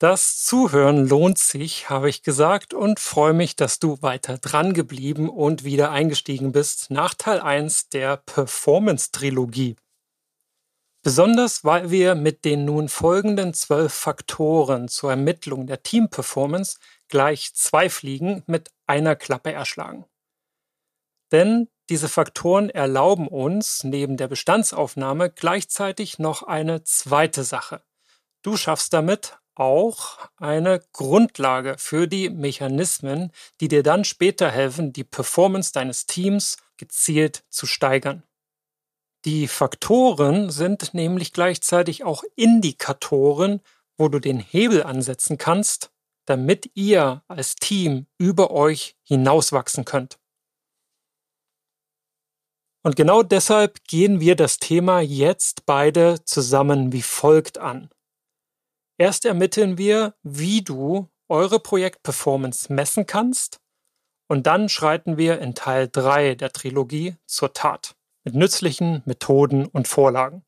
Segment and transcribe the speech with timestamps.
[0.00, 5.28] Das Zuhören lohnt sich, habe ich gesagt, und freue mich, dass du weiter dran geblieben
[5.30, 9.76] und wieder eingestiegen bist nach Teil 1 der Performance-Trilogie.
[11.04, 17.88] Besonders weil wir mit den nun folgenden zwölf Faktoren zur Ermittlung der Team-Performance gleich zwei
[17.88, 20.06] Fliegen mit einer Klappe erschlagen.
[21.30, 27.84] Denn diese Faktoren erlauben uns neben der Bestandsaufnahme gleichzeitig noch eine zweite Sache.
[28.42, 35.04] Du schaffst damit auch eine Grundlage für die Mechanismen, die dir dann später helfen, die
[35.04, 38.22] Performance deines Teams gezielt zu steigern.
[39.24, 43.60] Die Faktoren sind nämlich gleichzeitig auch Indikatoren,
[43.96, 45.90] wo du den Hebel ansetzen kannst,
[46.26, 50.18] damit ihr als Team über euch hinauswachsen könnt.
[52.82, 57.88] Und genau deshalb gehen wir das Thema jetzt beide zusammen wie folgt an.
[58.98, 63.60] Erst ermitteln wir, wie du eure Projektperformance messen kannst
[64.28, 69.88] und dann schreiten wir in Teil 3 der Trilogie zur Tat mit nützlichen Methoden und
[69.88, 70.44] Vorlagen.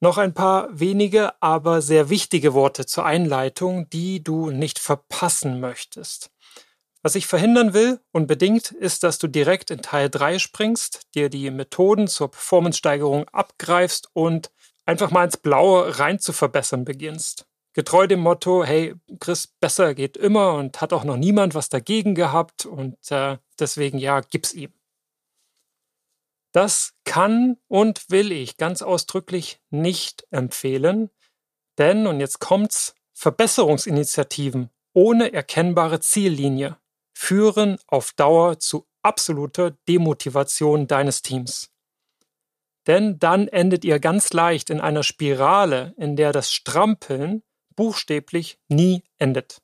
[0.00, 6.30] Noch ein paar wenige, aber sehr wichtige Worte zur Einleitung, die du nicht verpassen möchtest.
[7.02, 11.50] Was ich verhindern will, unbedingt, ist, dass du direkt in Teil 3 springst, dir die
[11.50, 14.50] Methoden zur Performance-Steigerung abgreifst und
[14.86, 17.46] einfach mal ins Blaue rein zu verbessern beginnst.
[17.74, 22.14] Getreu dem Motto, hey, Chris, besser geht immer und hat auch noch niemand was dagegen
[22.14, 24.72] gehabt und äh, deswegen ja, gib's ihm.
[26.52, 31.10] Das kann und will ich ganz ausdrücklich nicht empfehlen,
[31.76, 36.78] denn, und jetzt kommt's, Verbesserungsinitiativen ohne erkennbare Ziellinie
[37.14, 41.70] führen auf Dauer zu absoluter Demotivation deines Teams.
[42.86, 47.42] Denn dann endet ihr ganz leicht in einer Spirale, in der das Strampeln
[47.74, 49.60] buchstäblich nie endet.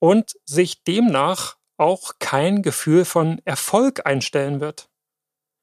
[0.00, 4.88] Und sich demnach auch kein Gefühl von Erfolg einstellen wird.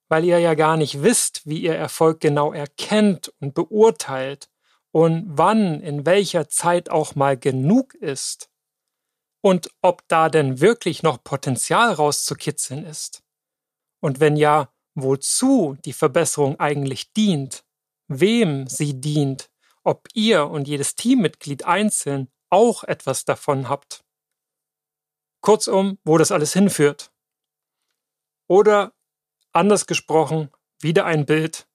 [0.10, 4.50] Weil ihr ja gar nicht wisst, wie ihr Erfolg genau erkennt und beurteilt
[4.92, 8.50] und wann, in welcher Zeit auch mal genug ist.
[9.42, 13.24] Und ob da denn wirklich noch Potenzial rauszukitzeln ist.
[14.02, 14.74] Und wenn ja,
[15.04, 17.64] wozu die Verbesserung eigentlich dient,
[18.08, 19.50] wem sie dient,
[19.84, 24.04] ob ihr und jedes Teammitglied einzeln auch etwas davon habt.
[25.42, 27.12] Kurzum, wo das alles hinführt.
[28.48, 28.94] Oder
[29.54, 31.68] anders gesprochen, wieder ein Bild.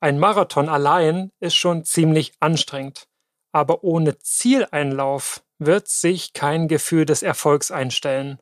[0.00, 3.08] Ein Marathon allein ist schon ziemlich anstrengend,
[3.52, 8.38] aber ohne Zieleinlauf wird sich kein Gefühl des Erfolgs einstellen.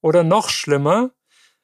[0.00, 1.12] Oder noch schlimmer,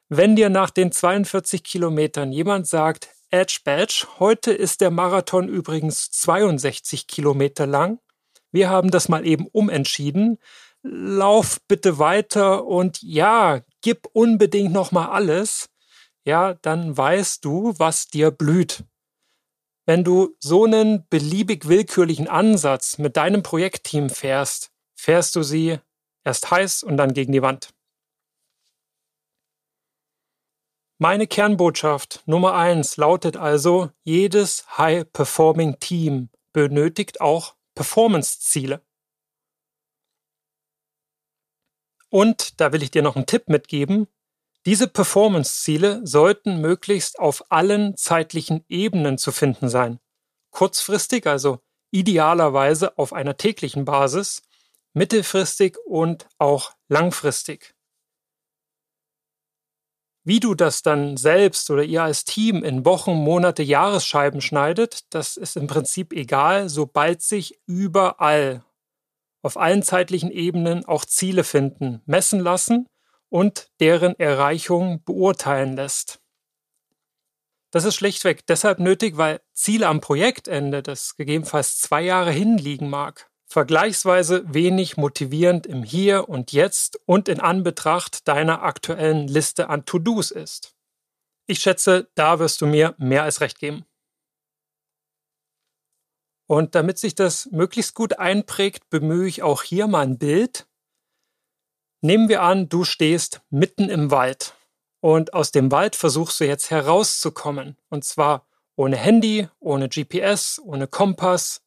[0.08, 6.10] wenn dir nach den 42 Kilometern jemand sagt, Edge Badge, heute ist der Marathon übrigens
[6.10, 8.00] 62 Kilometer lang.
[8.50, 10.38] Wir haben das mal eben umentschieden.
[10.82, 15.68] Lauf bitte weiter und ja, gib unbedingt noch mal alles.
[16.24, 18.84] Ja, dann weißt du, was dir blüht.
[19.84, 25.78] Wenn du so einen beliebig willkürlichen Ansatz mit deinem Projektteam fährst, fährst du sie
[26.24, 27.70] erst heiß und dann gegen die Wand.
[31.00, 38.84] Meine Kernbotschaft Nummer eins lautet also, jedes High-Performing-Team benötigt auch Performance-Ziele.
[42.10, 44.09] Und da will ich dir noch einen Tipp mitgeben.
[44.66, 50.00] Diese Performance-Ziele sollten möglichst auf allen zeitlichen Ebenen zu finden sein.
[50.50, 51.60] Kurzfristig, also
[51.92, 54.42] idealerweise auf einer täglichen Basis,
[54.94, 57.78] mittelfristig und auch langfristig.
[60.28, 65.39] Wie du das dann selbst oder ihr als Team in Wochen, Monate, Jahresscheiben schneidet, das
[65.39, 68.62] ist im Prinzip egal, sobald sich überall
[69.41, 72.91] auf allen zeitlichen Ebenen auch Ziele finden, messen lassen
[73.31, 76.21] und deren Erreichung beurteilen lässt.
[77.71, 83.31] Das ist schlichtweg deshalb nötig, weil Ziele am Projektende, das gegebenenfalls zwei Jahre hinliegen mag,
[83.48, 90.30] vergleichsweise wenig motivierend im Hier und Jetzt und in Anbetracht deiner aktuellen Liste an To-Dos
[90.30, 90.74] ist.
[91.47, 93.86] Ich schätze, da wirst du mir mehr als recht geben.
[96.47, 100.66] Und damit sich das möglichst gut einprägt, bemühe ich auch hier mal ein Bild.
[102.00, 104.54] Nehmen wir an, du stehst mitten im Wald
[105.00, 107.77] und aus dem Wald versuchst du jetzt herauszukommen.
[107.89, 108.47] Und zwar
[108.77, 111.62] ohne Handy, ohne GPS, ohne Kompass,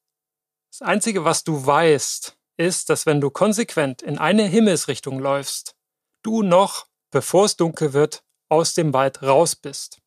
[0.72, 5.76] das Einzige, was du weißt, ist, dass wenn du konsequent in eine Himmelsrichtung läufst,
[6.24, 10.02] du noch, bevor es dunkel wird, aus dem Wald raus bist.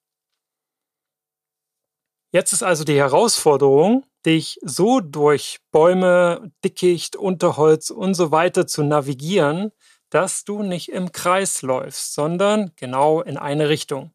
[2.32, 8.82] Jetzt ist also die Herausforderung, dich so durch Bäume, Dickicht, Unterholz und so weiter zu
[8.82, 9.70] navigieren,
[10.08, 14.14] dass du nicht im Kreis läufst, sondern genau in eine Richtung.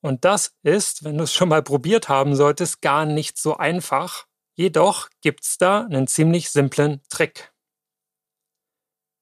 [0.00, 4.29] Und das ist, wenn du es schon mal probiert haben solltest, gar nicht so einfach.
[4.60, 7.50] Jedoch gibt's da einen ziemlich simplen Trick.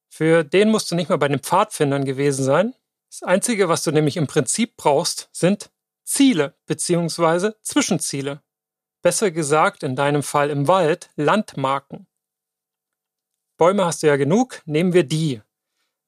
[0.09, 2.75] Für den musst du nicht mal bei den Pfadfindern gewesen sein.
[3.09, 5.71] Das Einzige, was du nämlich im Prinzip brauchst, sind
[6.03, 7.53] Ziele bzw.
[7.61, 8.43] Zwischenziele.
[9.01, 12.05] Besser gesagt, in deinem Fall im Wald, Landmarken.
[13.55, 15.41] Bäume hast du ja genug, nehmen wir die.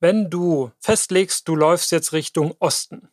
[0.01, 3.07] Wenn du festlegst, du läufst jetzt Richtung Osten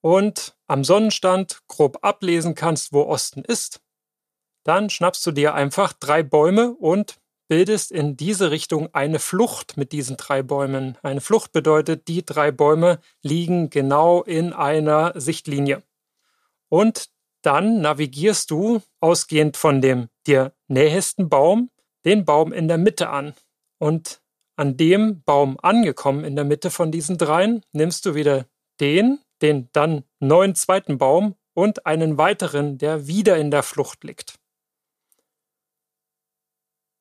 [0.00, 3.82] und am Sonnenstand grob ablesen kannst, wo Osten ist,
[4.64, 7.16] dann schnappst du dir einfach drei Bäume und
[7.48, 10.96] bildest in diese Richtung eine Flucht mit diesen drei Bäumen.
[11.02, 15.82] Eine Flucht bedeutet, die drei Bäume liegen genau in einer Sichtlinie.
[16.68, 17.08] Und
[17.42, 21.70] dann navigierst du ausgehend von dem dir nähesten Baum
[22.04, 23.34] den Baum in der Mitte an.
[23.78, 24.20] Und
[24.56, 28.46] an dem Baum angekommen in der Mitte von diesen dreien nimmst du wieder
[28.80, 34.37] den, den dann neuen zweiten Baum und einen weiteren, der wieder in der Flucht liegt.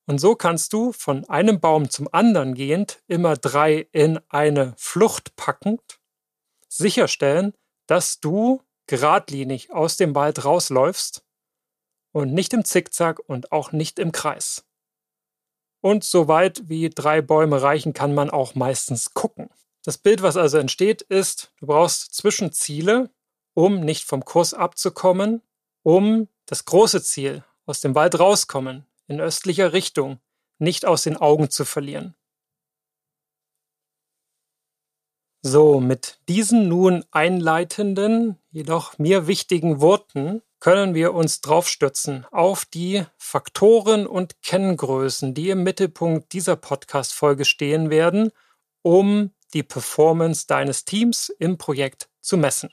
[0.07, 5.35] Und so kannst du von einem Baum zum anderen gehend immer drei in eine Flucht
[5.35, 5.99] packend
[6.69, 7.53] sicherstellen,
[7.87, 11.23] dass du geradlinig aus dem Wald rausläufst
[12.13, 14.65] und nicht im Zickzack und auch nicht im Kreis.
[15.81, 19.49] Und so weit wie drei Bäume reichen, kann man auch meistens gucken.
[19.83, 23.09] Das Bild, was also entsteht, ist, du brauchst Zwischenziele,
[23.53, 25.41] um nicht vom Kurs abzukommen,
[25.83, 30.19] um das große Ziel aus dem Wald rauskommen, in östlicher Richtung,
[30.59, 32.15] nicht aus den Augen zu verlieren.
[35.43, 43.05] So, mit diesen nun einleitenden, jedoch mir wichtigen Worten können wir uns draufstützen auf die
[43.17, 48.31] Faktoren und Kenngrößen, die im Mittelpunkt dieser Podcast-Folge stehen werden,
[48.81, 52.69] um die Performance deines Teams im Projekt zu messen.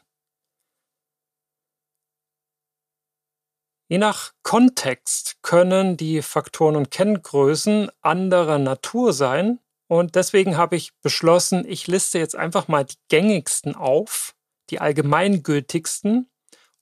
[3.89, 9.59] Je nach Kontext können die Faktoren und Kenngrößen anderer Natur sein.
[9.89, 14.35] Und deswegen habe ich beschlossen, ich liste jetzt einfach mal die gängigsten auf,
[14.71, 16.31] die allgemeingültigsten.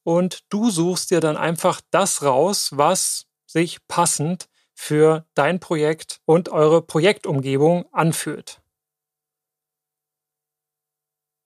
[0.05, 6.49] Und du suchst dir dann einfach das raus, was sich passend für dein Projekt und
[6.49, 8.63] eure Projektumgebung anfühlt.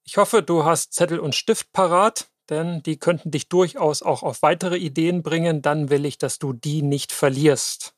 [0.04, 4.42] Ich hoffe, du hast Zettel und Stift parat, denn die könnten dich durchaus auch auf
[4.42, 5.62] weitere Ideen bringen.
[5.62, 7.94] Dann will ich, dass du die nicht verlierst.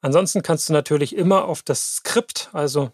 [0.00, 2.92] Ansonsten kannst du natürlich immer auf das Skript, also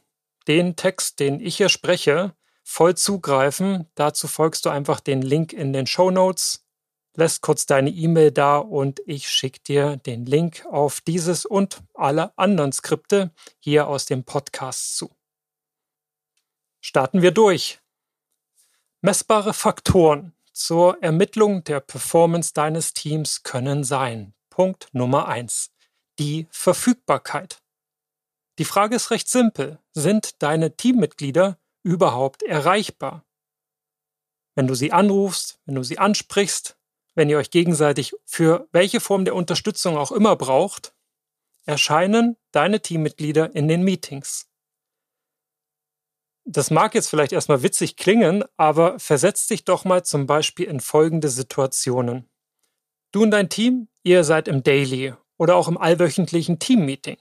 [0.48, 2.34] den Text, den ich hier spreche,
[2.64, 3.86] voll zugreifen.
[3.94, 6.64] Dazu folgst du einfach den Link in den Show Notes,
[7.14, 12.36] lässt kurz deine E-Mail da und ich schicke dir den Link auf dieses und alle
[12.38, 15.14] anderen Skripte hier aus dem Podcast zu.
[16.80, 17.81] Starten wir durch.
[19.04, 24.32] Messbare Faktoren zur Ermittlung der Performance deines Teams können sein.
[24.48, 25.72] Punkt Nummer eins:
[26.20, 27.60] Die Verfügbarkeit.
[28.60, 29.80] Die Frage ist recht simpel.
[29.92, 33.24] Sind deine Teammitglieder überhaupt erreichbar?
[34.54, 36.78] Wenn du sie anrufst, wenn du sie ansprichst,
[37.16, 40.94] wenn ihr euch gegenseitig für welche Form der Unterstützung auch immer braucht,
[41.64, 44.51] erscheinen deine Teammitglieder in den Meetings.
[46.44, 50.80] Das mag jetzt vielleicht erstmal witzig klingen, aber versetz dich doch mal zum Beispiel in
[50.80, 52.28] folgende Situationen.
[53.12, 57.18] Du und dein Team, ihr seid im Daily oder auch im allwöchentlichen Teammeeting.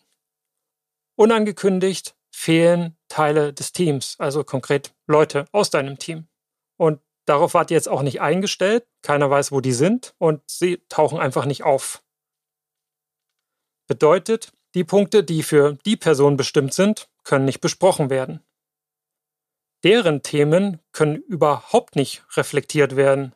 [1.16, 6.28] Unangekündigt fehlen Teile des Teams, also konkret Leute aus deinem Team.
[6.78, 10.82] Und darauf wart ihr jetzt auch nicht eingestellt, keiner weiß, wo die sind und sie
[10.90, 12.04] tauchen einfach nicht auf.
[13.88, 18.42] Bedeutet, die Punkte, die für die Person bestimmt sind, können nicht besprochen werden.
[19.84, 23.34] Deren Themen können überhaupt nicht reflektiert werden.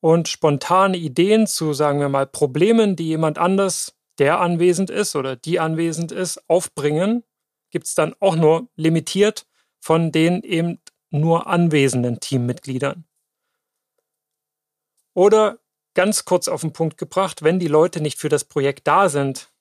[0.00, 5.36] Und spontane Ideen zu, sagen wir mal, Problemen, die jemand anders, der anwesend ist oder
[5.36, 7.24] die anwesend ist, aufbringen,
[7.70, 9.46] gibt es dann auch nur limitiert
[9.78, 13.04] von den eben nur anwesenden Teammitgliedern.
[15.14, 15.58] Oder
[15.94, 19.52] ganz kurz auf den Punkt gebracht, wenn die Leute nicht für das Projekt da sind,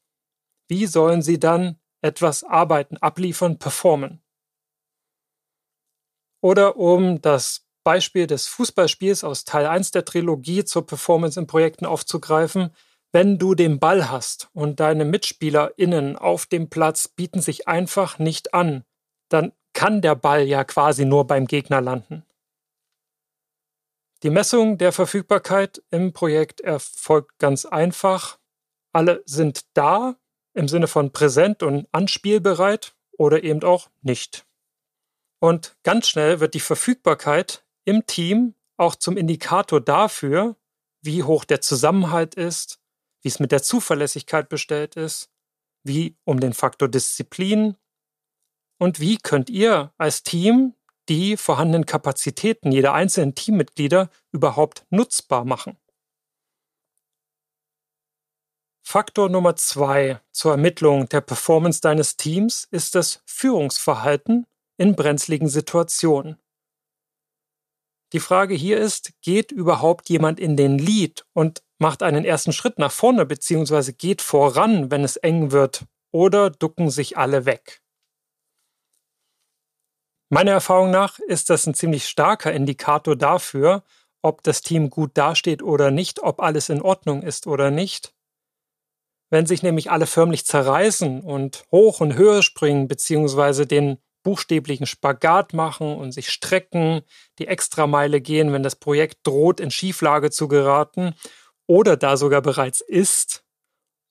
[0.67, 4.21] wie sollen sie dann etwas arbeiten, abliefern, performen?
[6.41, 11.85] Oder um das Beispiel des Fußballspiels aus Teil 1 der Trilogie zur Performance in Projekten
[11.85, 12.71] aufzugreifen,
[13.11, 18.53] wenn du den Ball hast und deine MitspielerInnen auf dem Platz bieten sich einfach nicht
[18.53, 18.83] an,
[19.29, 22.23] dann kann der Ball ja quasi nur beim Gegner landen.
[24.21, 28.37] Die Messung der Verfügbarkeit im Projekt erfolgt ganz einfach.
[28.91, 30.15] alle sind da
[30.53, 34.48] im Sinne von präsent und anspielbereit oder eben auch nicht.
[35.39, 40.55] Und ganz schnell wird die Verfügbarkeit im Team auch zum Indikator dafür,
[41.01, 42.79] wie hoch der Zusammenhalt ist,
[43.21, 45.29] wie es mit der Zuverlässigkeit bestellt ist,
[45.83, 47.77] wie um den Faktor Disziplin
[48.77, 50.75] und wie könnt ihr als Team
[51.07, 55.77] die vorhandenen Kapazitäten jeder einzelnen Teammitglieder überhaupt nutzbar machen.
[58.83, 64.45] Faktor Nummer zwei zur Ermittlung der Performance deines Teams ist das Führungsverhalten
[64.79, 66.37] in brenzligen Situationen.
[68.13, 72.79] Die Frage hier ist, geht überhaupt jemand in den Lead und macht einen ersten Schritt
[72.79, 73.91] nach vorne bzw.
[73.91, 77.83] geht voran, wenn es eng wird, oder ducken sich alle weg?
[80.29, 83.83] Meiner Erfahrung nach ist das ein ziemlich starker Indikator dafür,
[84.21, 88.13] ob das Team gut dasteht oder nicht, ob alles in Ordnung ist oder nicht.
[89.29, 95.53] Wenn sich nämlich alle förmlich zerreißen und hoch und höher springen, beziehungsweise den buchstäblichen Spagat
[95.53, 97.01] machen und sich strecken,
[97.39, 101.15] die Extrameile gehen, wenn das Projekt droht, in Schieflage zu geraten
[101.65, 103.43] oder da sogar bereits ist,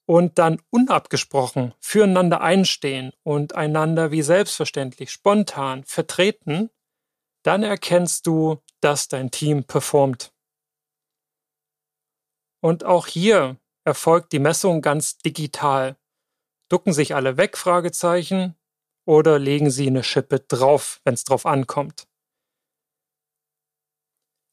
[0.09, 6.71] und dann unabgesprochen füreinander einstehen und einander wie selbstverständlich spontan vertreten,
[7.43, 10.33] dann erkennst du, dass dein Team performt.
[12.59, 15.95] Und auch hier erfolgt die Messung ganz digital.
[16.69, 17.55] Ducken sich alle weg?
[17.55, 18.55] Fragezeichen
[19.05, 22.07] oder legen Sie eine Schippe drauf, wenn es drauf ankommt.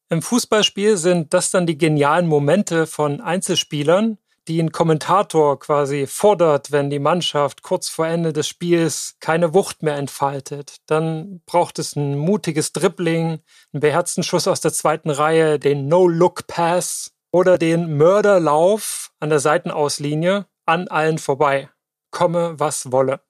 [0.08, 6.70] Im Fußballspiel sind das dann die genialen Momente von Einzelspielern, die ein Kommentator quasi fordert,
[6.70, 10.76] wenn die Mannschaft kurz vor Ende des Spiels keine Wucht mehr entfaltet.
[10.86, 13.40] Dann braucht es ein mutiges Dribbling,
[13.72, 20.46] einen beherzten Schuss aus der zweiten Reihe, den No-Look-Pass oder den Mörderlauf an der Seitenauslinie
[20.64, 21.68] an allen vorbei.
[22.12, 23.25] Komme, was wolle.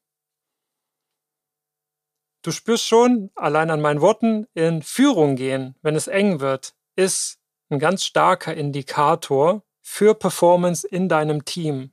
[2.46, 7.40] Du spürst schon, allein an meinen Worten, in Führung gehen, wenn es eng wird, ist
[7.70, 11.90] ein ganz starker Indikator für Performance in deinem Team.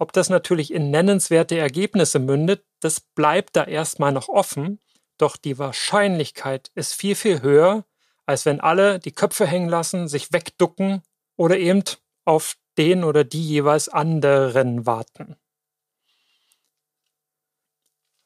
[0.00, 4.80] Ob das natürlich in nennenswerte Ergebnisse mündet, das bleibt da erstmal noch offen,
[5.16, 7.84] doch die Wahrscheinlichkeit ist viel, viel höher,
[8.26, 11.02] als wenn alle die Köpfe hängen lassen, sich wegducken
[11.36, 11.84] oder eben
[12.24, 15.36] auf den oder die jeweils anderen warten.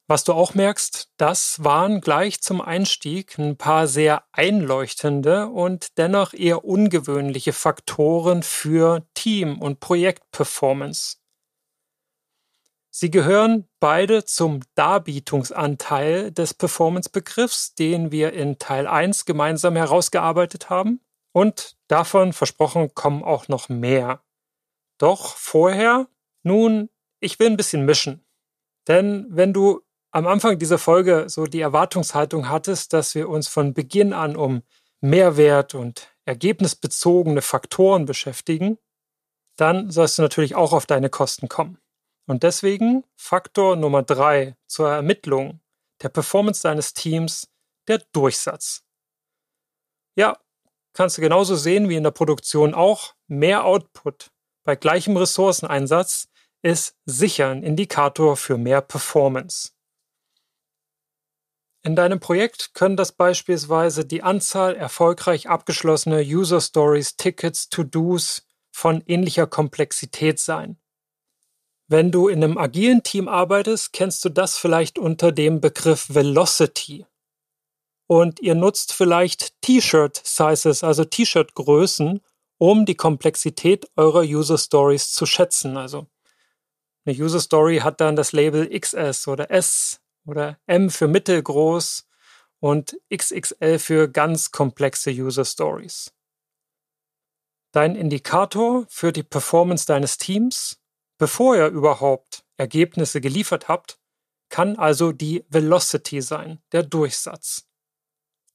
[0.06, 6.34] Was du auch merkst, das waren gleich zum Einstieg ein paar sehr einleuchtende und dennoch
[6.34, 11.16] eher ungewöhnliche Faktoren für Team- und Projektperformance.
[12.90, 21.00] Sie gehören beide zum Darbietungsanteil des Performance-Begriffs, den wir in Teil 1 gemeinsam herausgearbeitet haben.
[21.32, 24.22] Und davon versprochen kommen auch noch mehr.
[24.98, 26.08] Doch vorher,
[26.42, 28.24] nun, ich will ein bisschen mischen.
[28.86, 29.80] Denn wenn du
[30.14, 34.62] am Anfang dieser Folge so die Erwartungshaltung hattest, dass wir uns von Beginn an um
[35.00, 38.78] Mehrwert und ergebnisbezogene Faktoren beschäftigen,
[39.56, 41.78] dann sollst du natürlich auch auf deine Kosten kommen.
[42.26, 45.60] Und deswegen Faktor Nummer drei zur Ermittlung
[46.00, 47.48] der Performance deines Teams,
[47.88, 48.84] der Durchsatz.
[50.16, 50.38] Ja,
[50.92, 54.30] kannst du genauso sehen wie in der Produktion auch, mehr Output
[54.62, 56.28] bei gleichem Ressourceneinsatz
[56.62, 59.73] ist sicher ein Indikator für mehr Performance.
[61.86, 69.02] In deinem Projekt können das beispielsweise die Anzahl erfolgreich abgeschlossener User Stories, Tickets, To-Dos von
[69.06, 70.78] ähnlicher Komplexität sein.
[71.86, 77.04] Wenn du in einem agilen Team arbeitest, kennst du das vielleicht unter dem Begriff Velocity.
[78.06, 82.22] Und ihr nutzt vielleicht T-Shirt-Sizes, also T-Shirt-Größen,
[82.56, 85.76] um die Komplexität eurer User Stories zu schätzen.
[85.76, 86.06] Also
[87.04, 92.06] eine User Story hat dann das Label XS oder S oder M für mittelgroß
[92.60, 96.12] und XXL für ganz komplexe User Stories.
[97.72, 100.80] Dein Indikator für die Performance deines Teams,
[101.18, 103.98] bevor ihr überhaupt Ergebnisse geliefert habt,
[104.48, 107.66] kann also die Velocity sein, der Durchsatz.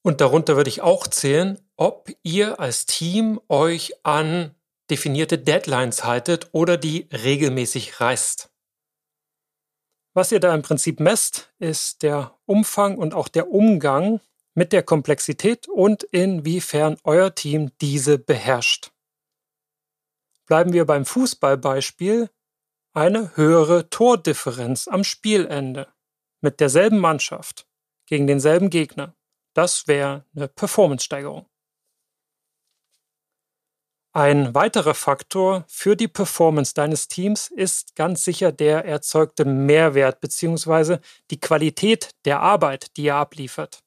[0.02, 4.56] Und darunter würde ich auch zählen, ob ihr als Team euch an
[4.90, 8.50] definierte Deadlines haltet oder die regelmäßig reißt.
[10.20, 14.20] Was ihr da im Prinzip messt, ist der Umfang und auch der Umgang
[14.54, 18.92] mit der Komplexität und inwiefern euer Team diese beherrscht.
[20.46, 22.30] Bleiben wir beim Fußballbeispiel,
[22.92, 25.88] eine höhere Tordifferenz am Spielende
[26.42, 27.66] mit derselben Mannschaft
[28.06, 29.16] gegen denselben Gegner.
[29.54, 31.46] Das wäre eine Performance-Steigerung.
[34.12, 40.98] Ein weiterer Faktor für die Performance deines Teams ist ganz sicher der erzeugte Mehrwert bzw.
[41.30, 43.84] die Qualität der Arbeit, die ihr abliefert.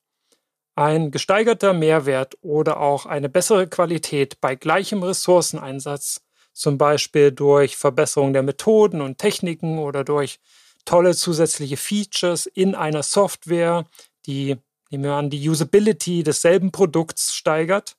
[0.76, 6.20] Ein gesteigerter Mehrwert oder auch eine bessere Qualität bei gleichem Ressourceneinsatz,
[6.52, 10.38] zum Beispiel durch Verbesserung der Methoden und Techniken oder durch
[10.84, 13.86] tolle zusätzliche Features in einer Software,
[14.26, 14.56] die,
[14.90, 17.96] nehmen wir an, die Usability desselben Produkts steigert,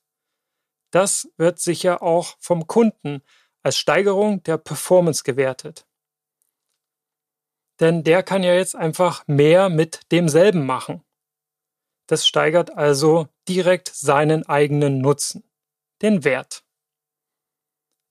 [0.94, 3.22] das wird sicher auch vom Kunden
[3.62, 5.86] als Steigerung der Performance gewertet.
[7.80, 11.02] Denn der kann ja jetzt einfach mehr mit demselben machen.
[12.06, 15.42] Das steigert also direkt seinen eigenen Nutzen,
[16.02, 16.64] den Wert.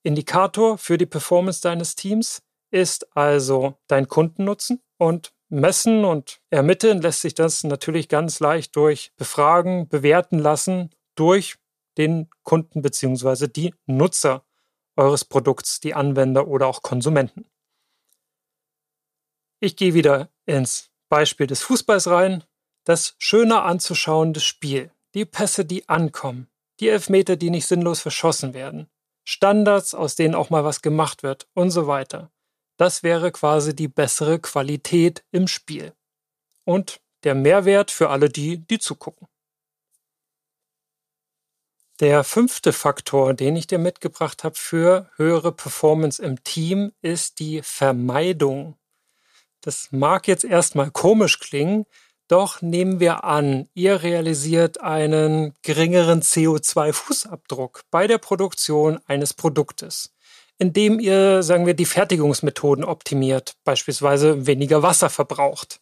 [0.03, 7.21] Indikator für die Performance deines Teams ist also dein Kundennutzen und messen und ermitteln lässt
[7.21, 11.55] sich das natürlich ganz leicht durch Befragen, bewerten lassen durch
[11.97, 13.47] den Kunden bzw.
[13.47, 14.45] die Nutzer
[14.95, 17.45] eures Produkts, die Anwender oder auch Konsumenten.
[19.59, 22.43] Ich gehe wieder ins Beispiel des Fußballs rein.
[22.83, 28.89] Das schöner anzuschauende Spiel, die Pässe, die ankommen, die Elfmeter, die nicht sinnlos verschossen werden,
[29.23, 32.31] Standards, aus denen auch mal was gemacht wird und so weiter.
[32.77, 35.93] Das wäre quasi die bessere Qualität im Spiel.
[36.65, 39.27] Und der Mehrwert für alle die, die zugucken.
[41.99, 47.61] Der fünfte Faktor, den ich dir mitgebracht habe für höhere Performance im Team, ist die
[47.61, 48.77] Vermeidung.
[49.61, 51.85] Das mag jetzt erstmal komisch klingen,
[52.27, 60.15] doch nehmen wir an, ihr realisiert einen geringeren CO2-Fußabdruck bei der Produktion eines Produktes,
[60.57, 65.79] indem ihr, sagen wir, die Fertigungsmethoden optimiert, beispielsweise weniger Wasser verbraucht.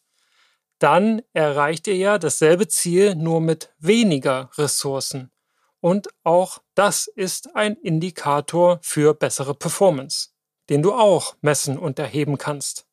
[0.77, 5.31] Dann erreicht ihr ja dasselbe Ziel nur mit weniger Ressourcen
[5.81, 10.29] und auch das ist ein Indikator für bessere Performance,
[10.69, 12.87] den du auch messen und erheben kannst.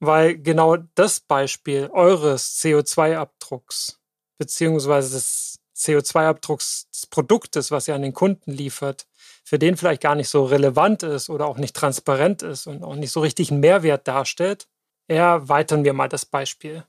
[0.00, 4.00] Weil genau das Beispiel eures CO2-Abdrucks
[4.38, 9.06] beziehungsweise des CO2-Abdrucks des Produktes, was ihr an den Kunden liefert,
[9.44, 12.94] für den vielleicht gar nicht so relevant ist oder auch nicht transparent ist und auch
[12.94, 14.66] nicht so richtig einen Mehrwert darstellt,
[15.08, 16.84] erweitern wir mal das Beispiel.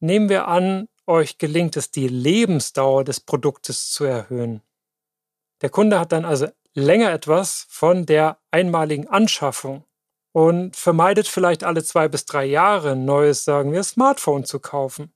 [0.00, 4.62] Nehmen wir an, euch gelingt es, die Lebensdauer des Produktes zu erhöhen.
[5.62, 9.84] Der Kunde hat dann also länger etwas von der einmaligen Anschaffung
[10.32, 15.14] und vermeidet vielleicht alle zwei bis drei Jahre ein neues, sagen wir, Smartphone zu kaufen,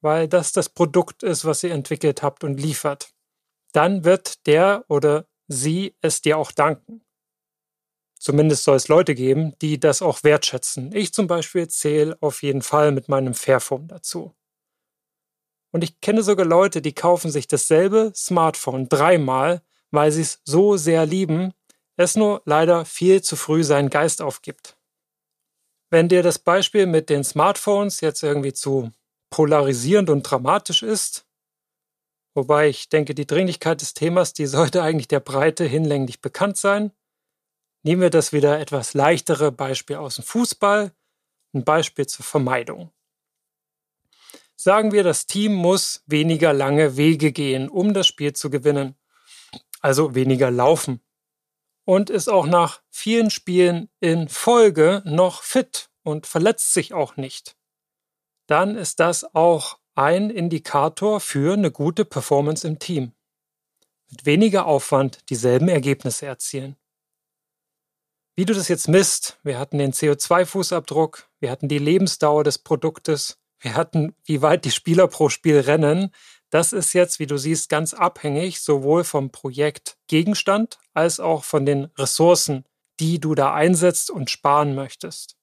[0.00, 3.12] weil das das Produkt ist, was ihr entwickelt habt und liefert.
[3.72, 7.04] Dann wird der oder sie es dir auch danken.
[8.18, 10.94] Zumindest soll es Leute geben, die das auch wertschätzen.
[10.94, 14.34] Ich zum Beispiel zähle auf jeden Fall mit meinem Fairphone dazu.
[15.72, 20.76] Und ich kenne sogar Leute, die kaufen sich dasselbe Smartphone dreimal, weil sie es so
[20.76, 21.52] sehr lieben,
[21.96, 24.76] es nur leider viel zu früh seinen Geist aufgibt.
[25.90, 28.92] Wenn dir das Beispiel mit den Smartphones jetzt irgendwie zu
[29.30, 31.26] polarisierend und dramatisch ist,
[32.34, 36.92] wobei ich denke, die Dringlichkeit des Themas, die sollte eigentlich der Breite hinlänglich bekannt sein,
[37.82, 40.92] nehmen wir das wieder etwas leichtere Beispiel aus dem Fußball,
[41.54, 42.92] ein Beispiel zur Vermeidung.
[44.60, 48.96] Sagen wir, das Team muss weniger lange Wege gehen, um das Spiel zu gewinnen.
[49.80, 51.00] Also weniger laufen.
[51.84, 57.56] Und ist auch nach vielen Spielen in Folge noch fit und verletzt sich auch nicht.
[58.48, 63.12] Dann ist das auch ein Indikator für eine gute Performance im Team.
[64.10, 66.76] Mit weniger Aufwand dieselben Ergebnisse erzielen.
[68.34, 73.37] Wie du das jetzt misst, wir hatten den CO2-Fußabdruck, wir hatten die Lebensdauer des Produktes,
[73.60, 76.12] wir hatten, wie weit die Spieler pro Spiel rennen.
[76.50, 81.66] Das ist jetzt, wie du siehst, ganz abhängig sowohl vom Projekt Gegenstand als auch von
[81.66, 82.64] den Ressourcen,
[83.00, 85.36] die du da einsetzt und sparen möchtest.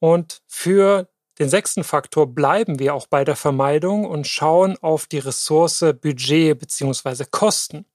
[0.00, 1.08] Und für
[1.38, 6.58] den sechsten Faktor bleiben wir auch bei der Vermeidung und schauen auf die Ressource Budget
[6.58, 7.24] bzw.
[7.30, 7.86] Kosten.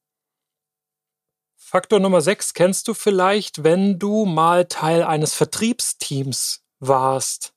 [1.55, 7.53] Faktor Nummer sechs kennst du vielleicht, wenn du mal Teil eines Vertriebsteams warst.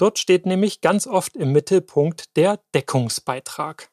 [0.00, 3.90] Dort steht nämlich ganz oft im Mittelpunkt der Deckungsbeitrag.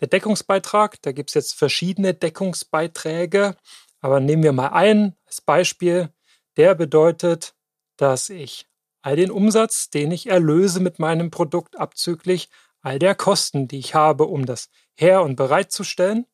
[0.00, 3.56] Der Deckungsbeitrag, da gibt es jetzt verschiedene Deckungsbeiträge,
[4.00, 6.12] aber nehmen wir mal einen als Beispiel.
[6.58, 7.54] Der bedeutet,
[7.96, 8.66] dass ich
[9.00, 12.50] all den Umsatz, den ich erlöse mit meinem Produkt abzüglich
[12.82, 16.26] all der Kosten, die ich habe, um das her- und bereitzustellen,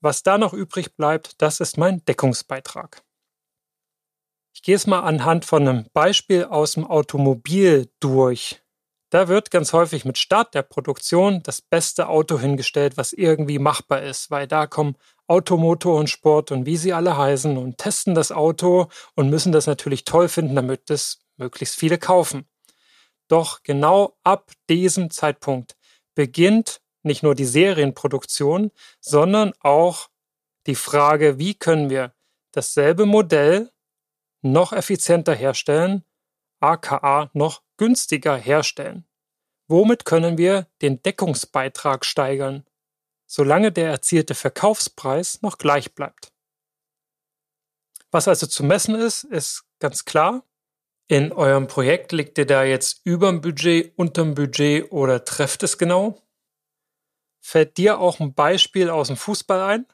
[0.00, 3.02] was da noch übrig bleibt, das ist mein Deckungsbeitrag.
[4.54, 8.62] Ich gehe es mal anhand von einem Beispiel aus dem Automobil durch.
[9.10, 14.02] Da wird ganz häufig mit Start der Produktion das beste Auto hingestellt, was irgendwie machbar
[14.02, 18.32] ist, weil da kommen Automotor und Sport und wie sie alle heißen und testen das
[18.32, 22.48] Auto und müssen das natürlich toll finden, damit es möglichst viele kaufen.
[23.28, 25.76] Doch genau ab diesem Zeitpunkt
[26.14, 30.08] beginnt nicht nur die Serienproduktion, sondern auch
[30.66, 32.14] die Frage, wie können wir
[32.52, 33.70] dasselbe Modell
[34.42, 36.04] noch effizienter herstellen,
[36.60, 39.06] aka noch günstiger herstellen.
[39.68, 42.66] Womit können wir den Deckungsbeitrag steigern,
[43.26, 46.32] solange der erzielte Verkaufspreis noch gleich bleibt.
[48.10, 50.44] Was also zu messen ist, ist ganz klar.
[51.08, 56.20] In eurem Projekt liegt ihr da jetzt überm Budget, unterm Budget oder trefft es genau?
[57.40, 59.86] Fällt dir auch ein Beispiel aus dem Fußball ein?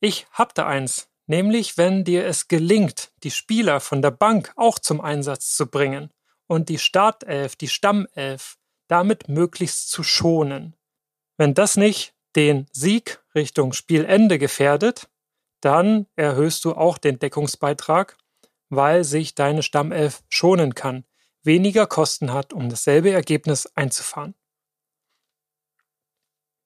[0.00, 4.78] Ich hab da eins, nämlich wenn dir es gelingt, die Spieler von der Bank auch
[4.78, 6.10] zum Einsatz zu bringen
[6.46, 8.56] und die Startelf, die Stammelf
[8.88, 10.76] damit möglichst zu schonen.
[11.36, 15.08] Wenn das nicht den Sieg Richtung Spielende gefährdet,
[15.60, 18.16] dann erhöhst du auch den Deckungsbeitrag,
[18.68, 21.04] weil sich deine Stammelf schonen kann,
[21.42, 24.34] weniger Kosten hat, um dasselbe Ergebnis einzufahren.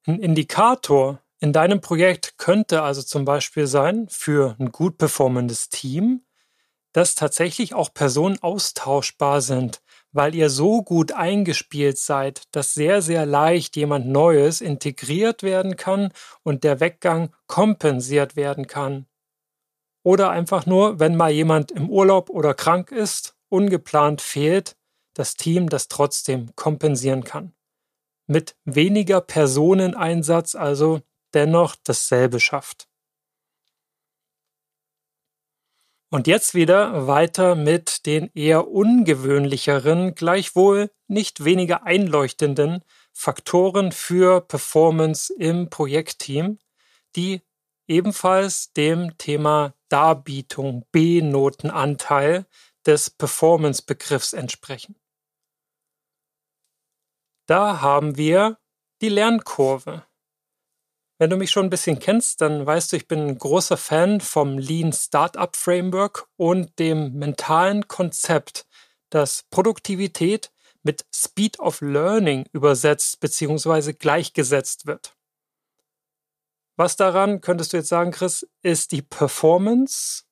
[0.07, 6.25] Ein Indikator in deinem Projekt könnte also zum Beispiel sein, für ein gut performendes Team,
[6.93, 13.25] dass tatsächlich auch Personen austauschbar sind, weil ihr so gut eingespielt seid, dass sehr, sehr
[13.25, 19.07] leicht jemand Neues integriert werden kann und der Weggang kompensiert werden kann.
[20.03, 24.77] Oder einfach nur, wenn mal jemand im Urlaub oder krank ist, ungeplant fehlt,
[25.15, 27.53] das Team das trotzdem kompensieren kann.
[28.27, 31.01] Mit weniger Personeneinsatz also
[31.35, 32.89] dennoch dasselbe schafft.
[36.11, 45.35] Und jetzt wieder weiter mit den eher ungewöhnlicheren, gleichwohl nicht weniger einleuchtenden Faktoren für Performance
[45.35, 46.59] im Projektteam,
[47.15, 47.43] die
[47.87, 52.47] ebenfalls dem Thema Darbietung B-Notenanteil
[52.87, 54.97] des Performance-Begriffs entsprechen.
[57.47, 58.59] Da haben wir
[59.03, 60.08] die Lernkurve.
[61.21, 64.21] Wenn du mich schon ein bisschen kennst, dann weißt du, ich bin ein großer Fan
[64.21, 68.67] vom Lean Startup Framework und dem mentalen Konzept,
[69.11, 70.53] dass Produktivität
[70.85, 73.95] mit Speed of Learning übersetzt bzw.
[73.95, 75.17] gleichgesetzt wird.
[76.77, 80.23] Was daran, könntest du jetzt sagen, Chris, ist die Performance?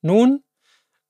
[0.00, 0.42] Nun,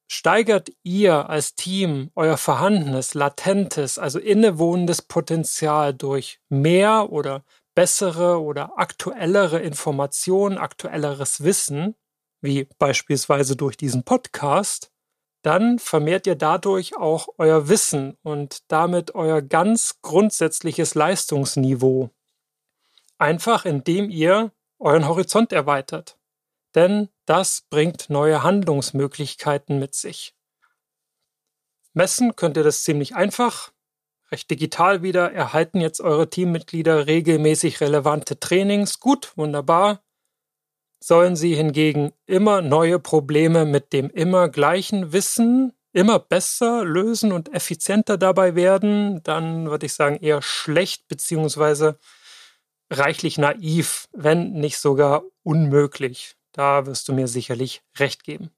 [0.08, 8.78] steigert ihr als Team euer vorhandenes, latentes, also innewohnendes Potenzial durch mehr oder bessere oder
[8.78, 11.94] aktuellere Informationen, aktuelleres Wissen,
[12.40, 14.90] wie beispielsweise durch diesen Podcast,
[15.42, 22.10] dann vermehrt ihr dadurch auch euer Wissen und damit euer ganz grundsätzliches Leistungsniveau.
[23.18, 26.18] Einfach indem ihr euren Horizont erweitert.
[26.74, 30.34] Denn das bringt neue Handlungsmöglichkeiten mit sich.
[31.92, 33.73] Messen könnt ihr das ziemlich einfach
[34.34, 38.98] recht digital wieder, erhalten jetzt eure Teammitglieder regelmäßig relevante Trainings.
[38.98, 40.02] Gut, wunderbar.
[41.00, 47.54] Sollen sie hingegen immer neue Probleme mit dem immer gleichen Wissen immer besser lösen und
[47.54, 52.00] effizienter dabei werden, dann würde ich sagen eher schlecht beziehungsweise
[52.90, 56.34] reichlich naiv, wenn nicht sogar unmöglich.
[56.50, 58.50] Da wirst du mir sicherlich recht geben.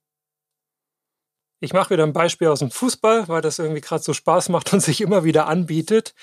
[1.61, 4.73] Ich mache wieder ein Beispiel aus dem Fußball, weil das irgendwie gerade so Spaß macht
[4.73, 6.14] und sich immer wieder anbietet.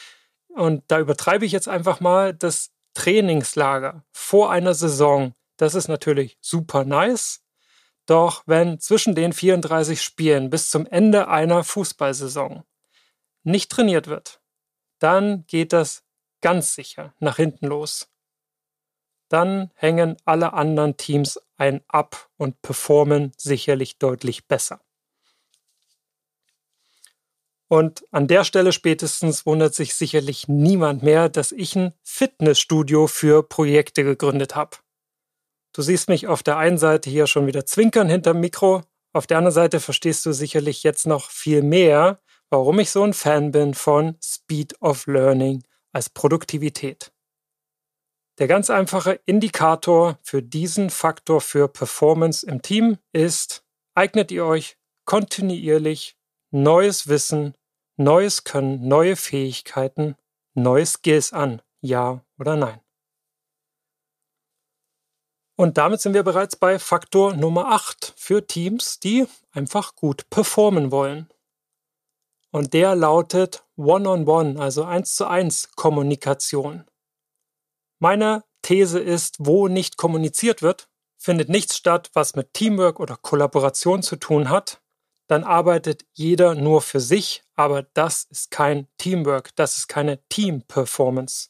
[0.47, 5.33] Und da übertreibe ich jetzt einfach mal das Trainingslager vor einer Saison.
[5.57, 7.41] Das ist natürlich super nice.
[8.05, 12.63] Doch wenn zwischen den 34 Spielen bis zum Ende einer Fußballsaison
[13.43, 14.41] nicht trainiert wird,
[14.99, 16.03] dann geht das
[16.41, 18.09] ganz sicher nach hinten los.
[19.29, 24.82] Dann hängen alle anderen Teams ein ab und performen sicherlich deutlich besser.
[27.73, 33.41] Und an der Stelle spätestens wundert sich sicherlich niemand mehr, dass ich ein Fitnessstudio für
[33.41, 34.77] Projekte gegründet habe.
[35.73, 39.39] Du siehst mich auf der einen Seite hier schon wieder zwinkern hinterm Mikro, auf der
[39.39, 42.19] anderen Seite verstehst du sicherlich jetzt noch viel mehr,
[42.51, 47.11] warum ich so ein Fan bin von Speed of Learning als Produktivität.
[48.37, 53.63] Der ganz einfache Indikator für diesen Faktor für Performance im Team ist,
[53.95, 56.15] eignet ihr euch kontinuierlich
[56.51, 57.55] neues Wissen
[57.97, 60.15] neues Können, neue Fähigkeiten,
[60.53, 62.79] neue Skills an, ja oder nein.
[65.55, 70.91] Und damit sind wir bereits bei Faktor Nummer 8 für Teams, die einfach gut performen
[70.91, 71.29] wollen.
[72.51, 76.85] Und der lautet One-on-One, also eins zu eins Kommunikation.
[77.99, 84.03] Meine These ist, wo nicht kommuniziert wird, findet nichts statt, was mit Teamwork oder Kollaboration
[84.03, 84.82] zu tun hat.
[85.33, 91.49] Dann arbeitet jeder nur für sich, aber das ist kein Teamwork, das ist keine Team-Performance.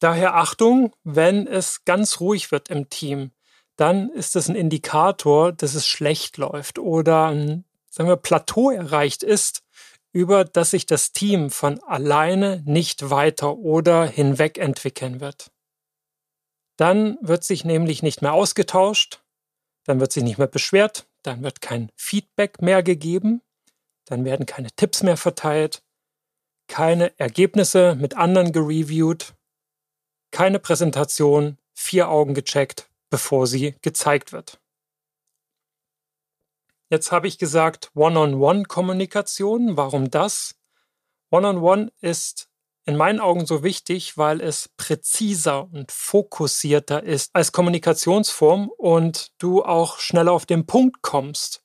[0.00, 3.30] Daher Achtung, wenn es ganz ruhig wird im Team,
[3.76, 9.22] dann ist es ein Indikator, dass es schlecht läuft oder ein sagen wir, Plateau erreicht
[9.22, 9.62] ist,
[10.10, 15.52] über das sich das Team von alleine nicht weiter oder hinweg entwickeln wird.
[16.78, 19.22] Dann wird sich nämlich nicht mehr ausgetauscht,
[19.84, 23.42] dann wird sich nicht mehr beschwert, dann wird kein Feedback mehr gegeben,
[24.04, 25.82] dann werden keine Tipps mehr verteilt,
[26.68, 29.34] keine Ergebnisse mit anderen gereviewt,
[30.30, 34.60] keine Präsentation, vier Augen gecheckt, bevor sie gezeigt wird.
[36.90, 39.76] Jetzt habe ich gesagt One-on-One-Kommunikation.
[39.76, 40.54] Warum das?
[41.30, 42.48] One-on-One ist
[42.88, 49.62] in meinen Augen so wichtig, weil es präziser und fokussierter ist als Kommunikationsform und du
[49.62, 51.62] auch schneller auf den Punkt kommst.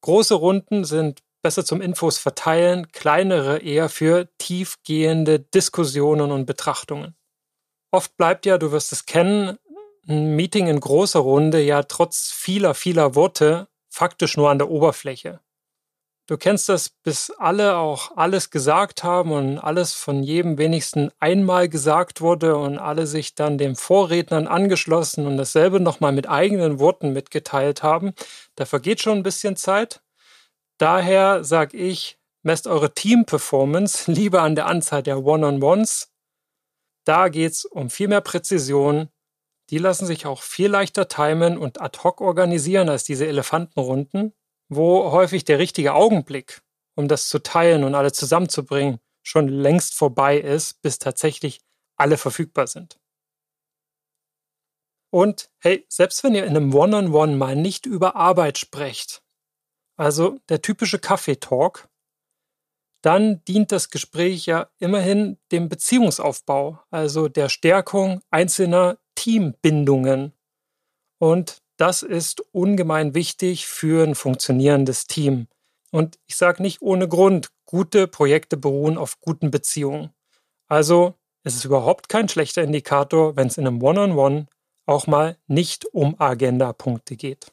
[0.00, 7.14] Große Runden sind besser zum Infos verteilen, kleinere eher für tiefgehende Diskussionen und Betrachtungen.
[7.90, 9.58] Oft bleibt ja, du wirst es kennen,
[10.08, 15.40] ein Meeting in großer Runde ja trotz vieler, vieler Worte faktisch nur an der Oberfläche.
[16.28, 21.70] Du kennst das, bis alle auch alles gesagt haben und alles von jedem wenigsten einmal
[21.70, 27.14] gesagt wurde und alle sich dann den Vorrednern angeschlossen und dasselbe nochmal mit eigenen Worten
[27.14, 28.12] mitgeteilt haben.
[28.56, 30.02] Da vergeht schon ein bisschen Zeit.
[30.76, 36.12] Daher sag ich, messt eure Team-Performance lieber an der Anzahl der One-on-Ones.
[37.06, 39.08] Da geht's um viel mehr Präzision,
[39.70, 44.34] die lassen sich auch viel leichter timen und ad hoc organisieren als diese Elefantenrunden,
[44.68, 46.62] wo häufig der richtige Augenblick,
[46.94, 51.60] um das zu teilen und alle zusammenzubringen, schon längst vorbei ist, bis tatsächlich
[51.96, 52.98] alle verfügbar sind.
[55.10, 59.22] Und hey, selbst wenn ihr in einem One-on-One -on -One mal nicht über Arbeit sprecht,
[59.96, 61.88] also der typische Kaffeetalk,
[63.02, 70.32] dann dient das Gespräch ja immerhin dem Beziehungsaufbau, also der Stärkung einzelner Teambindungen.
[71.18, 75.46] Und das ist ungemein wichtig für ein funktionierendes Team.
[75.90, 80.10] Und ich sage nicht ohne Grund, gute Projekte beruhen auf guten Beziehungen.
[80.66, 81.14] Also
[81.44, 84.46] es ist überhaupt kein schlechter Indikator, wenn es in einem One-on-One -on -One
[84.86, 87.52] auch mal nicht um Agenda-Punkte geht.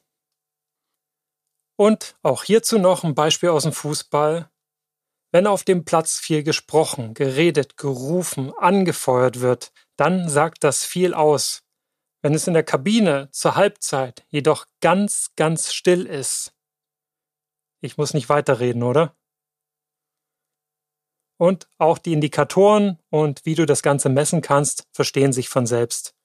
[1.77, 4.49] Und auch hierzu noch ein Beispiel aus dem Fußball.
[5.31, 11.64] Wenn auf dem Platz viel gesprochen, geredet, gerufen, angefeuert wird, dann sagt das viel aus.
[12.25, 16.55] Wenn es in der Kabine zur Halbzeit jedoch ganz, ganz still ist,
[17.81, 19.15] ich muss nicht weiterreden, oder?
[21.37, 26.15] Und auch die Indikatoren und wie du das Ganze messen kannst, verstehen sich von selbst.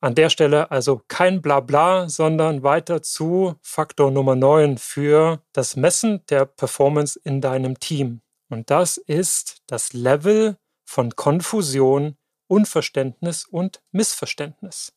[0.00, 6.24] An der Stelle also kein Blabla, sondern weiter zu Faktor Nummer 9 für das Messen
[6.30, 8.22] der Performance in deinem Team.
[8.48, 14.92] Und das ist das Level von Konfusion, Unverständnis und Missverständnis.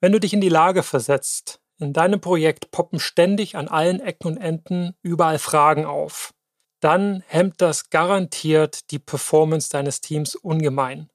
[0.00, 4.28] Wenn du dich in die Lage versetzt, in deinem Projekt poppen ständig an allen Ecken
[4.28, 6.34] und Enden überall Fragen auf,
[6.80, 11.10] dann hemmt das garantiert die Performance deines Teams ungemein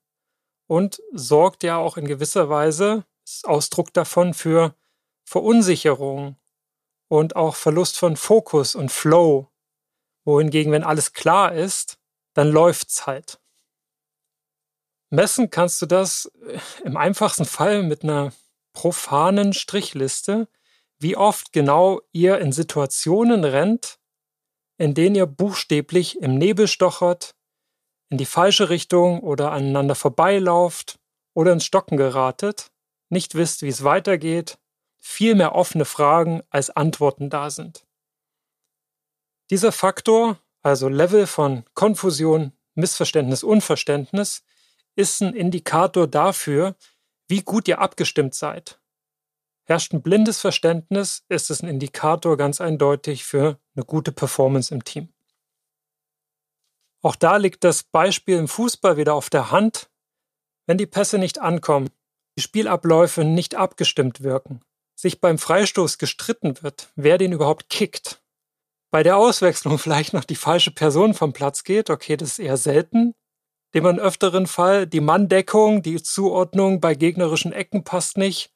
[0.66, 4.74] und sorgt ja auch in gewisser Weise, ist Ausdruck davon, für
[5.24, 6.36] Verunsicherung
[7.08, 9.50] und auch Verlust von Fokus und Flow.
[10.24, 11.98] Wohingegen, wenn alles klar ist,
[12.34, 13.40] dann läuft's halt.
[15.10, 16.30] Messen kannst du das
[16.84, 18.32] im einfachsten Fall mit einer
[18.72, 20.48] profanen Strichliste,
[20.98, 23.98] wie oft genau ihr in Situationen rennt,
[24.76, 27.34] in denen ihr buchstäblich im Nebel stochert,
[28.10, 30.98] in die falsche Richtung oder aneinander vorbeilauft
[31.34, 32.70] oder ins Stocken geratet,
[33.08, 34.58] nicht wisst, wie es weitergeht,
[34.98, 37.86] viel mehr offene Fragen als Antworten da sind.
[39.50, 44.42] Dieser Faktor, also Level von Konfusion, Missverständnis, Unverständnis,
[44.98, 46.74] ist ein Indikator dafür,
[47.28, 48.80] wie gut ihr abgestimmt seid.
[49.64, 54.82] Herrscht ein blindes Verständnis, ist es ein Indikator ganz eindeutig für eine gute Performance im
[54.82, 55.12] Team.
[57.00, 59.88] Auch da liegt das Beispiel im Fußball wieder auf der Hand.
[60.66, 61.90] Wenn die Pässe nicht ankommen,
[62.36, 64.62] die Spielabläufe nicht abgestimmt wirken,
[64.96, 68.20] sich beim Freistoß gestritten wird, wer den überhaupt kickt,
[68.90, 72.56] bei der Auswechslung vielleicht noch die falsche Person vom Platz geht, okay, das ist eher
[72.56, 73.14] selten,
[73.74, 78.50] dem man öfteren Fall die Manndeckung, die Zuordnung bei gegnerischen Ecken passt nicht,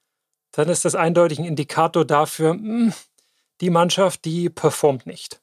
[0.53, 2.93] dann ist das eindeutig ein Indikator dafür, mh, hm,
[3.61, 5.41] die Mannschaft, die performt nicht.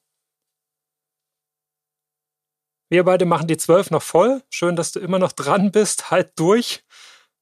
[2.90, 4.42] Wir beide machen die 12 noch voll.
[4.50, 6.10] Schön, dass du immer noch dran bist.
[6.10, 6.84] Halt durch.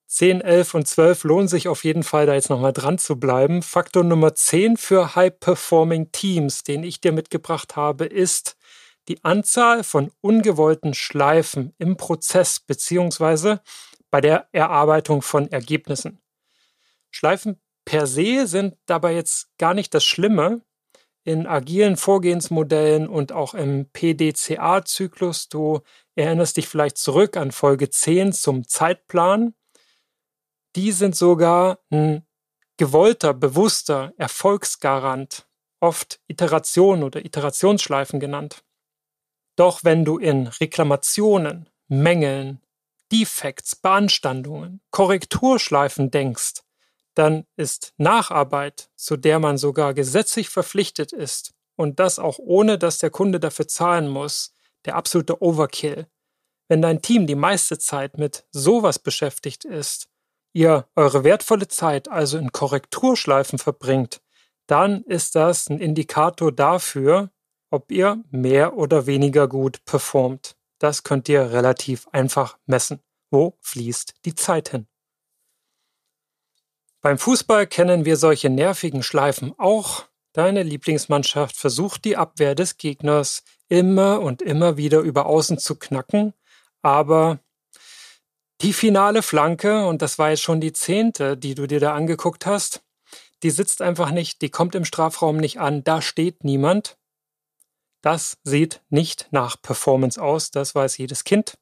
[0.07, 3.61] 10, 11 und 12 lohnen sich auf jeden Fall, da jetzt nochmal dran zu bleiben.
[3.61, 8.56] Faktor Nummer 10 für High-Performing Teams, den ich dir mitgebracht habe, ist
[9.07, 13.61] die Anzahl von ungewollten Schleifen im Prozess beziehungsweise
[14.11, 16.19] bei der Erarbeitung von Ergebnissen.
[17.09, 20.61] Schleifen per se sind dabei jetzt gar nicht das Schlimme.
[21.23, 25.81] In agilen Vorgehensmodellen und auch im PDCA-Zyklus, du
[26.15, 29.53] erinnerst dich vielleicht zurück an Folge 10 zum Zeitplan,
[30.75, 32.25] die sind sogar ein
[32.77, 35.47] gewollter, bewusster Erfolgsgarant,
[35.79, 38.63] oft Iterationen oder Iterationsschleifen genannt.
[39.57, 42.61] Doch wenn du in Reklamationen, Mängeln,
[43.11, 46.61] Defects, Beanstandungen, Korrekturschleifen denkst,
[47.15, 52.99] dann ist Nacharbeit, zu der man sogar gesetzlich verpflichtet ist, und das auch ohne, dass
[52.99, 54.53] der Kunde dafür zahlen muss,
[54.85, 56.07] der absolute Overkill.
[56.67, 60.07] Wenn dein Team die meiste Zeit mit sowas beschäftigt ist,
[60.53, 64.21] ihr eure wertvolle Zeit also in Korrekturschleifen verbringt,
[64.67, 67.31] dann ist das ein Indikator dafür,
[67.69, 70.55] ob ihr mehr oder weniger gut performt.
[70.79, 72.99] Das könnt ihr relativ einfach messen.
[73.29, 74.87] Wo fließt die Zeit hin?
[77.01, 80.05] Beim Fußball kennen wir solche nervigen Schleifen auch.
[80.33, 86.33] Deine Lieblingsmannschaft versucht die Abwehr des Gegners immer und immer wieder über Außen zu knacken,
[86.81, 87.39] aber
[88.61, 92.45] die finale Flanke, und das war jetzt schon die zehnte, die du dir da angeguckt
[92.45, 92.81] hast,
[93.43, 96.97] die sitzt einfach nicht, die kommt im Strafraum nicht an, da steht niemand.
[98.01, 101.57] Das sieht nicht nach Performance aus, das weiß jedes Kind.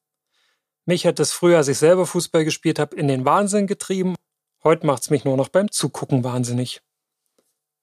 [0.86, 4.15] Mich hat es früher, als ich selber Fußball gespielt habe, in den Wahnsinn getrieben.
[4.63, 6.82] Heute macht's mich nur noch beim Zugucken wahnsinnig.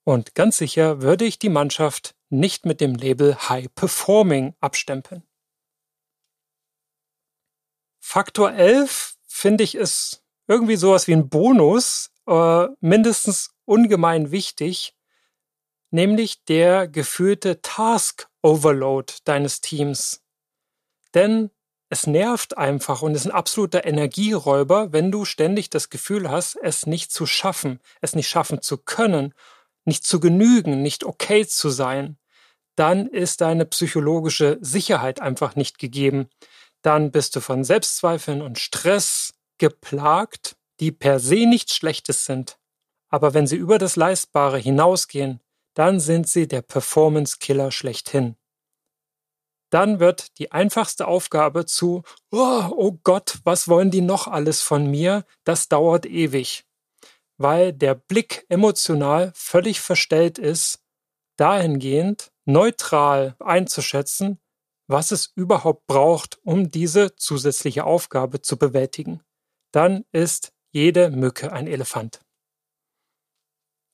[0.05, 5.23] Und ganz sicher würde ich die Mannschaft nicht mit dem Label High Performing abstempeln.
[8.01, 14.95] Faktor 11 finde ich ist irgendwie sowas wie ein Bonus, äh, mindestens ungemein wichtig,
[15.91, 20.23] nämlich der gefühlte Task Overload deines Teams.
[21.15, 21.51] Denn
[21.89, 26.87] es nervt einfach und ist ein absoluter Energieräuber, wenn du ständig das Gefühl hast, es
[26.87, 29.35] nicht zu schaffen, es nicht schaffen zu können,
[29.85, 32.19] nicht zu genügen, nicht okay zu sein.
[32.77, 36.31] Dann ist deine psychologische Sicherheit einfach nicht gegeben
[36.83, 42.59] dann bist du von Selbstzweifeln und Stress geplagt, die per se nichts Schlechtes sind.
[43.09, 45.41] Aber wenn sie über das Leistbare hinausgehen,
[45.75, 48.37] dann sind sie der Performance-Killer schlechthin.
[49.71, 54.87] Dann wird die einfachste Aufgabe zu, oh, oh Gott, was wollen die noch alles von
[54.87, 55.25] mir?
[55.45, 56.65] Das dauert ewig.
[57.39, 60.81] Weil der Blick emotional völlig verstellt ist,
[61.39, 64.39] dahingehend neutral einzuschätzen,
[64.89, 69.23] was es überhaupt braucht, um diese zusätzliche Aufgabe zu bewältigen.
[69.73, 72.21] Dann ist jede Mücke ein Elefant.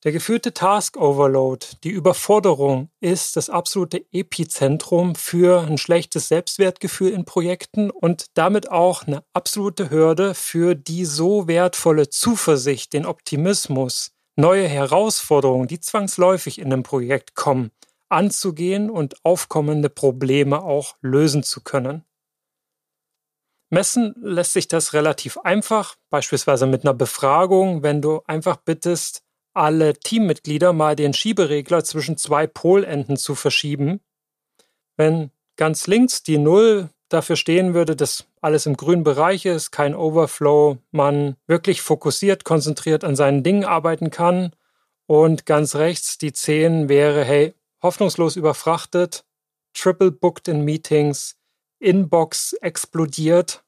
[0.05, 7.25] Der geführte Task Overload, die Überforderung, ist das absolute Epizentrum für ein schlechtes Selbstwertgefühl in
[7.25, 14.69] Projekten und damit auch eine absolute Hürde für die so wertvolle Zuversicht, den Optimismus, neue
[14.69, 17.73] Herausforderungen, die zwangsläufig in einem Projekt kommen,
[18.09, 22.05] anzugehen und aufkommende Probleme auch lösen zu können.
[23.71, 29.25] Messen lässt sich das relativ einfach, beispielsweise mit einer Befragung, wenn du einfach bittest,
[29.59, 34.01] alle Teammitglieder mal den Schieberegler zwischen zwei Polenden zu verschieben.
[34.97, 39.97] Wenn ganz links die Null dafür stehen würde, dass alles im grünen Bereich ist, kein
[39.97, 44.55] Overflow, man wirklich fokussiert, konzentriert an seinen Dingen arbeiten kann
[45.07, 49.25] und ganz rechts die 10 wäre, hey, hoffnungslos überfrachtet,
[49.75, 51.37] triple booked in Meetings,
[51.81, 53.65] Inbox explodiert.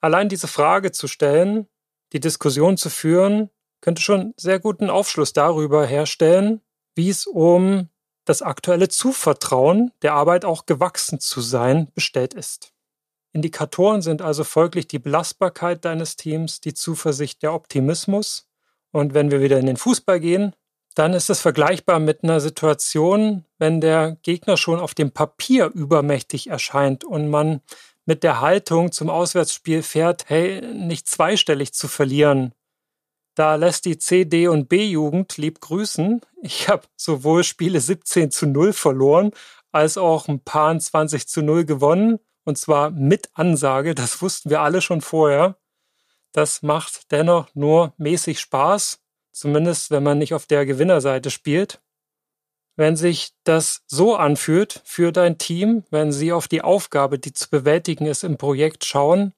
[0.00, 1.66] Allein diese Frage zu stellen,
[2.12, 3.50] die Diskussion zu führen,
[3.82, 6.62] könnte schon sehr guten Aufschluss darüber herstellen,
[6.94, 7.90] wie es um
[8.24, 12.72] das aktuelle Zuvertrauen der Arbeit auch gewachsen zu sein bestellt ist.
[13.32, 18.48] Indikatoren sind also folglich die Belastbarkeit deines Teams, die Zuversicht, der Optimismus.
[18.92, 20.54] Und wenn wir wieder in den Fußball gehen,
[20.94, 26.48] dann ist es vergleichbar mit einer Situation, wenn der Gegner schon auf dem Papier übermächtig
[26.48, 27.62] erscheint und man
[28.04, 32.52] mit der Haltung zum Auswärtsspiel fährt, hey, nicht zweistellig zu verlieren.
[33.34, 36.20] Da lässt die C, D und B-Jugend lieb grüßen.
[36.42, 39.30] Ich habe sowohl Spiele 17 zu 0 verloren,
[39.70, 42.18] als auch ein paar 20 zu 0 gewonnen.
[42.44, 45.56] Und zwar mit Ansage, das wussten wir alle schon vorher.
[46.32, 49.02] Das macht dennoch nur mäßig Spaß
[49.32, 51.80] Zumindest, wenn man nicht auf der Gewinnerseite spielt.
[52.74, 57.50] wenn sich das so anfühlt für dein Team, wenn sie auf die Aufgabe, die zu
[57.50, 59.34] bewältigen ist im Projekt schauen,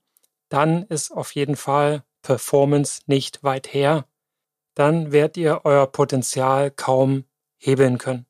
[0.49, 4.07] dann ist auf jeden Fall Performance nicht weit her.
[4.75, 7.25] Dann werdet ihr euer Potenzial kaum
[7.57, 8.27] hebeln können.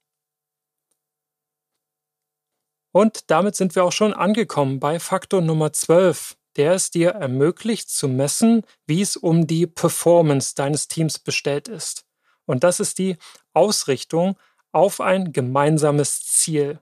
[2.92, 7.88] Und damit sind wir auch schon angekommen bei Faktor Nummer 12, der es dir ermöglicht
[7.88, 12.04] zu messen, wie es um die Performance deines Teams bestellt ist.
[12.44, 13.16] Und das ist die
[13.52, 14.38] Ausrichtung
[14.70, 16.78] auf ein gemeinsames Ziel.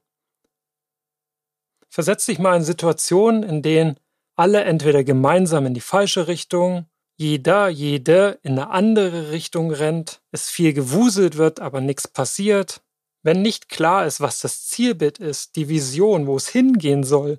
[1.88, 4.00] Versetz dich mal in Situationen, in denen
[4.34, 6.86] alle entweder gemeinsam in die falsche Richtung,
[7.22, 12.82] jeder, jede in eine andere Richtung rennt, es viel gewuselt wird, aber nichts passiert.
[13.22, 17.38] Wenn nicht klar ist, was das Zielbild ist, die Vision, wo es hingehen soll,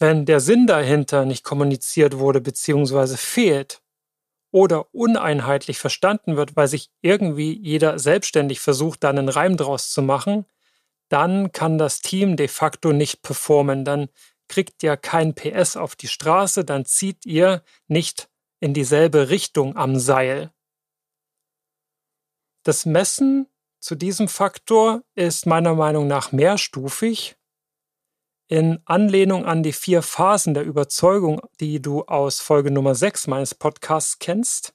[0.00, 3.16] wenn der Sinn dahinter nicht kommuniziert wurde bzw.
[3.16, 3.80] fehlt,
[4.52, 10.02] oder uneinheitlich verstanden wird, weil sich irgendwie jeder selbstständig versucht, da einen Reim draus zu
[10.02, 10.46] machen,
[11.08, 13.84] dann kann das Team de facto nicht performen.
[13.84, 14.08] Dann
[14.48, 18.28] kriegt ihr kein PS auf die Straße, dann zieht ihr nicht
[18.60, 20.52] in dieselbe Richtung am Seil.
[22.62, 23.46] Das Messen
[23.80, 27.36] zu diesem Faktor ist meiner Meinung nach mehrstufig
[28.46, 33.54] in Anlehnung an die vier Phasen der Überzeugung, die du aus Folge Nummer 6 meines
[33.54, 34.74] Podcasts kennst,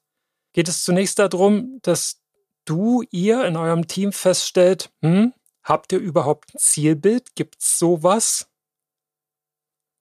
[0.53, 2.21] geht es zunächst darum, dass
[2.63, 7.35] du, ihr in eurem Team feststellt, hm, habt ihr überhaupt ein Zielbild?
[7.35, 8.47] Gibt's sowas?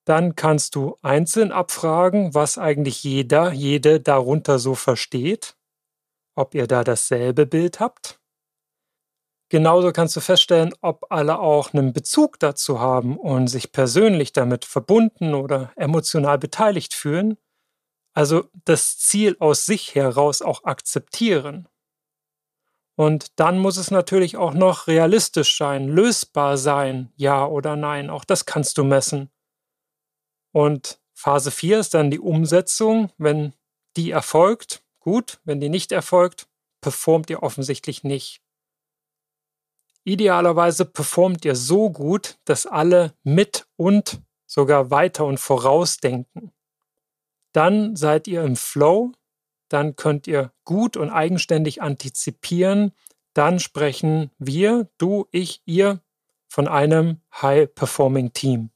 [0.05, 5.57] Dann kannst du einzeln abfragen, was eigentlich jeder, jede darunter so versteht,
[6.37, 8.21] ob ihr da dasselbe Bild habt.
[9.51, 14.65] Genauso kannst du feststellen, ob alle auch einen Bezug dazu haben und sich persönlich damit
[14.65, 17.37] verbunden oder emotional beteiligt fühlen.
[18.15, 21.69] Also das Ziel aus sich heraus auch akzeptieren.
[22.97, 28.09] Und dann muss es natürlich auch noch realistisch sein, lösbar sein, ja oder nein.
[28.09, 29.31] Auch das kannst du messen.
[30.55, 33.11] Und Phase 4 ist dann die Umsetzung.
[33.19, 33.55] Wenn
[33.97, 35.41] die erfolgt, gut.
[35.43, 36.47] Wenn die nicht erfolgt,
[36.81, 38.41] performt ihr offensichtlich nicht.
[40.05, 46.53] Idealerweise performt ihr so gut, dass alle mit und sogar weiter und vorausdenken.
[47.51, 49.11] Dann seid ihr im Flow,
[49.69, 52.93] dann könnt ihr gut und eigenständig antizipieren,
[53.33, 56.01] dann sprechen wir, du, ich, ihr
[56.47, 58.71] von einem High-Performing Team.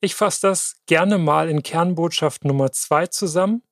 [0.00, 3.62] Ich fasse das gerne mal in Kernbotschaft Nummer zwei zusammen.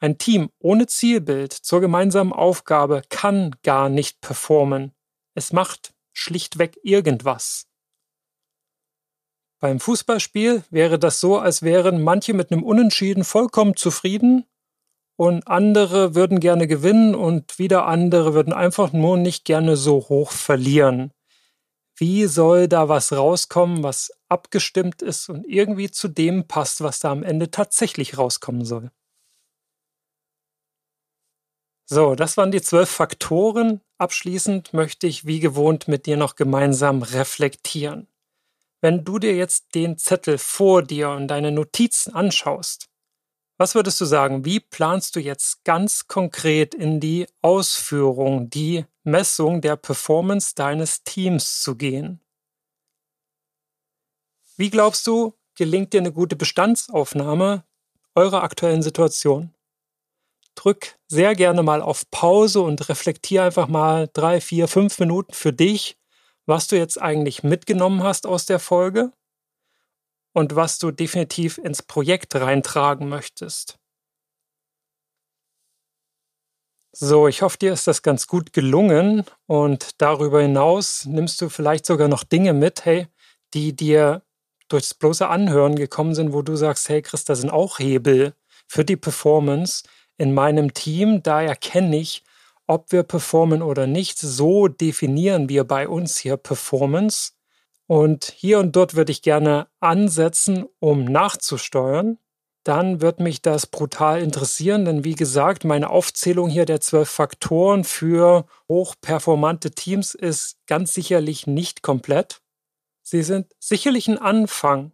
[0.00, 4.92] Ein Team ohne Zielbild zur gemeinsamen Aufgabe kann gar nicht performen.
[5.34, 7.66] Es macht schlichtweg irgendwas.
[9.60, 14.44] Beim Fußballspiel wäre das so, als wären manche mit einem Unentschieden vollkommen zufrieden
[15.16, 20.32] und andere würden gerne gewinnen und wieder andere würden einfach nur nicht gerne so hoch
[20.32, 21.13] verlieren.
[21.96, 27.12] Wie soll da was rauskommen, was abgestimmt ist und irgendwie zu dem passt, was da
[27.12, 28.90] am Ende tatsächlich rauskommen soll?
[31.86, 33.80] So, das waren die zwölf Faktoren.
[33.98, 38.08] Abschließend möchte ich wie gewohnt mit dir noch gemeinsam reflektieren.
[38.80, 42.88] Wenn du dir jetzt den Zettel vor dir und deine Notizen anschaust,
[43.56, 49.60] was würdest du sagen, wie planst du jetzt ganz konkret in die Ausführung, die Messung
[49.60, 52.20] der Performance deines Teams zu gehen?
[54.56, 57.64] Wie glaubst du, gelingt dir eine gute Bestandsaufnahme
[58.14, 59.54] eurer aktuellen Situation?
[60.54, 65.52] drück sehr gerne mal auf Pause und reflektier einfach mal drei, vier, fünf Minuten für
[65.52, 65.98] dich,
[66.46, 69.12] was du jetzt eigentlich mitgenommen hast aus der Folge
[70.34, 73.78] und was du definitiv ins Projekt reintragen möchtest.
[76.92, 81.86] So, ich hoffe, dir ist das ganz gut gelungen und darüber hinaus nimmst du vielleicht
[81.86, 83.08] sogar noch Dinge mit, hey,
[83.54, 84.22] die dir
[84.68, 88.34] durchs bloße Anhören gekommen sind, wo du sagst, hey Chris, da sind auch Hebel
[88.68, 89.82] für die Performance,
[90.18, 91.22] in meinem Team.
[91.22, 92.22] Da erkenne ich,
[92.66, 94.18] ob wir performen oder nicht.
[94.18, 97.32] So definieren wir bei uns hier Performance.
[97.86, 102.18] Und hier und dort würde ich gerne ansetzen, um nachzusteuern.
[102.64, 107.84] Dann wird mich das brutal interessieren, denn wie gesagt, meine Aufzählung hier der zwölf Faktoren
[107.84, 112.40] für hochperformante Teams ist ganz sicherlich nicht komplett.
[113.02, 114.92] Sie sind sicherlich ein Anfang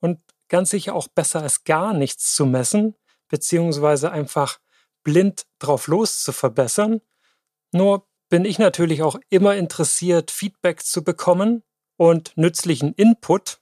[0.00, 0.18] und
[0.48, 2.96] ganz sicher auch besser als gar nichts zu messen,
[3.28, 4.58] beziehungsweise einfach
[5.04, 7.02] blind drauf los zu verbessern.
[7.70, 11.62] Nur bin ich natürlich auch immer interessiert, Feedback zu bekommen
[12.02, 13.60] und nützlichen Input.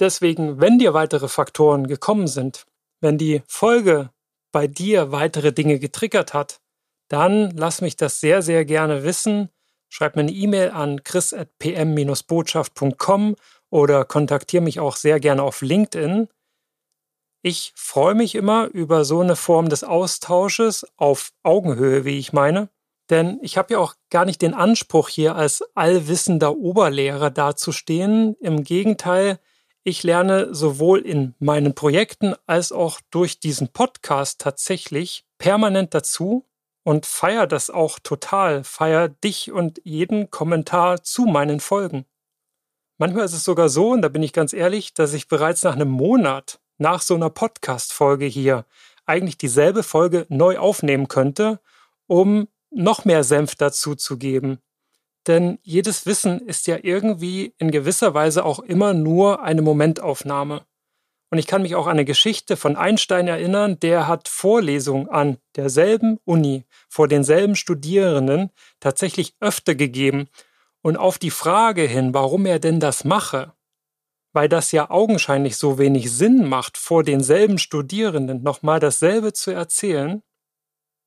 [0.00, 2.66] Deswegen, wenn dir weitere Faktoren gekommen sind,
[3.00, 4.10] wenn die Folge
[4.50, 6.60] bei dir weitere Dinge getriggert hat,
[7.06, 9.50] dann lass mich das sehr, sehr gerne wissen.
[9.88, 13.36] schreib mir eine E-Mail an chris.pm-botschaft.com
[13.70, 16.26] oder kontaktiere mich auch sehr gerne auf LinkedIn.
[17.42, 22.68] Ich freue mich immer über so eine Form des Austausches auf Augenhöhe, wie ich meine.
[23.10, 28.36] Denn ich habe ja auch gar nicht den Anspruch, hier als allwissender Oberlehrer dazustehen.
[28.40, 29.38] Im Gegenteil,
[29.84, 36.46] ich lerne sowohl in meinen Projekten als auch durch diesen Podcast tatsächlich permanent dazu
[36.84, 42.06] und feier das auch total, feier dich und jeden Kommentar zu meinen Folgen.
[42.98, 45.74] Manchmal ist es sogar so, und da bin ich ganz ehrlich, dass ich bereits nach
[45.74, 48.64] einem Monat nach so einer Podcast-Folge hier
[49.06, 51.60] eigentlich dieselbe Folge neu aufnehmen könnte,
[52.06, 54.58] um noch mehr Senf dazu zu geben.
[55.26, 60.62] Denn jedes Wissen ist ja irgendwie in gewisser Weise auch immer nur eine Momentaufnahme.
[61.30, 65.38] Und ich kann mich auch an eine Geschichte von Einstein erinnern, der hat Vorlesungen an
[65.56, 68.50] derselben Uni vor denselben Studierenden
[68.80, 70.28] tatsächlich öfter gegeben.
[70.82, 73.54] Und auf die Frage hin, warum er denn das mache,
[74.32, 80.22] weil das ja augenscheinlich so wenig Sinn macht, vor denselben Studierenden nochmal dasselbe zu erzählen,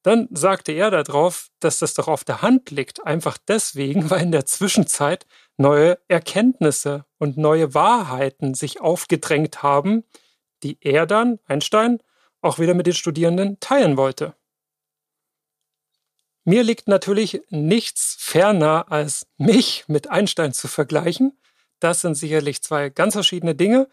[0.05, 4.31] dann sagte er darauf, dass das doch auf der Hand liegt, einfach deswegen, weil in
[4.31, 5.25] der Zwischenzeit
[5.57, 10.03] neue Erkenntnisse und neue Wahrheiten sich aufgedrängt haben,
[10.61, 12.03] die er dann, Einstein,
[12.41, 14.35] auch wieder mit den Studierenden teilen wollte.
[16.43, 21.35] Mir liegt natürlich nichts ferner, als mich mit Einstein zu vergleichen.
[21.79, 23.89] Das sind sicherlich zwei ganz verschiedene Dinge.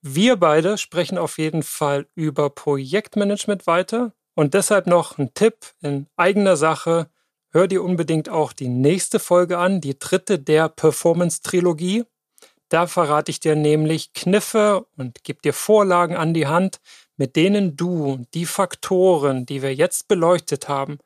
[0.00, 6.06] Wir beide sprechen auf jeden Fall über Projektmanagement weiter und deshalb noch ein Tipp in
[6.16, 7.10] eigener Sache.
[7.50, 12.06] Hör dir unbedingt auch die nächste Folge an, die dritte der Performance-Trilogie.
[12.70, 16.80] Da verrate ich dir nämlich Kniffe und gebe dir Vorlagen an die Hand,
[17.18, 21.00] mit denen du die Faktoren, die wir jetzt beleuchtet haben,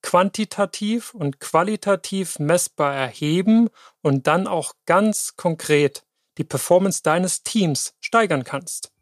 [0.00, 3.68] quantitativ und qualitativ messbar erheben
[4.00, 6.04] und dann auch ganz konkret
[6.38, 8.92] die Performance deines Teams steigern kannst.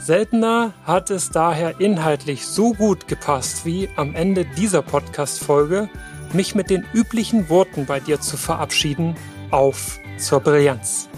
[0.00, 5.90] Seltener hat es daher inhaltlich so gut gepasst wie am Ende dieser Podcast-Folge,
[6.32, 9.14] mich mit den üblichen Worten bei dir zu verabschieden.
[9.50, 11.09] Auf zur Brillanz!